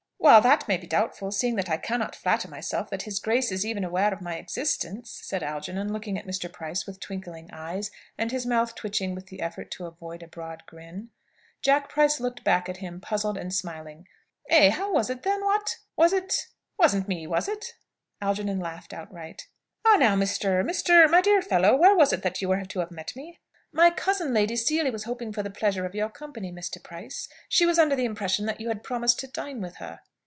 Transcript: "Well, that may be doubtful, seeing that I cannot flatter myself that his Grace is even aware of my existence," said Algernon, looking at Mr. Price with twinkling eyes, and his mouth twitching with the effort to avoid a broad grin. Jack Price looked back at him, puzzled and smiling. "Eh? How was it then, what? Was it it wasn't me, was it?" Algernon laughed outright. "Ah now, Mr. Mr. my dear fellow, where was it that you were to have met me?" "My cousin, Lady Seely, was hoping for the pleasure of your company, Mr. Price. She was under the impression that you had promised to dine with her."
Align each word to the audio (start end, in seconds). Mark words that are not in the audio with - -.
"Well, 0.23 0.39
that 0.41 0.67
may 0.67 0.77
be 0.77 0.85
doubtful, 0.85 1.31
seeing 1.31 1.55
that 1.55 1.69
I 1.69 1.77
cannot 1.77 2.15
flatter 2.15 2.47
myself 2.47 2.91
that 2.91 3.01
his 3.01 3.19
Grace 3.19 3.51
is 3.51 3.65
even 3.65 3.83
aware 3.83 4.13
of 4.13 4.21
my 4.21 4.35
existence," 4.35 5.19
said 5.23 5.41
Algernon, 5.41 5.91
looking 5.91 6.15
at 6.17 6.27
Mr. 6.27 6.49
Price 6.49 6.85
with 6.85 6.99
twinkling 6.99 7.49
eyes, 7.51 7.89
and 8.19 8.31
his 8.31 8.45
mouth 8.45 8.75
twitching 8.75 9.15
with 9.15 9.25
the 9.27 9.41
effort 9.41 9.71
to 9.71 9.87
avoid 9.87 10.21
a 10.21 10.27
broad 10.27 10.63
grin. 10.67 11.09
Jack 11.63 11.89
Price 11.89 12.19
looked 12.19 12.43
back 12.43 12.69
at 12.69 12.77
him, 12.77 13.01
puzzled 13.01 13.35
and 13.35 13.51
smiling. 13.53 14.07
"Eh? 14.47 14.69
How 14.69 14.93
was 14.93 15.09
it 15.09 15.23
then, 15.23 15.43
what? 15.43 15.77
Was 15.97 16.13
it 16.13 16.25
it 16.31 16.47
wasn't 16.77 17.07
me, 17.07 17.25
was 17.25 17.49
it?" 17.49 17.73
Algernon 18.21 18.59
laughed 18.59 18.93
outright. 18.93 19.47
"Ah 19.85 19.97
now, 19.97 20.15
Mr. 20.15 20.63
Mr. 20.63 21.09
my 21.09 21.21
dear 21.21 21.41
fellow, 21.41 21.75
where 21.75 21.95
was 21.95 22.13
it 22.13 22.21
that 22.21 22.43
you 22.43 22.47
were 22.49 22.63
to 22.63 22.79
have 22.79 22.91
met 22.91 23.15
me?" 23.15 23.39
"My 23.73 23.89
cousin, 23.89 24.33
Lady 24.35 24.55
Seely, 24.55 24.91
was 24.91 25.05
hoping 25.05 25.33
for 25.33 25.41
the 25.41 25.49
pleasure 25.49 25.85
of 25.85 25.95
your 25.95 26.09
company, 26.09 26.51
Mr. 26.51 26.81
Price. 26.81 27.27
She 27.49 27.65
was 27.65 27.79
under 27.79 27.95
the 27.95 28.05
impression 28.05 28.45
that 28.45 28.61
you 28.61 28.67
had 28.69 28.83
promised 28.83 29.19
to 29.21 29.27
dine 29.27 29.59
with 29.61 29.77
her." 29.77 29.99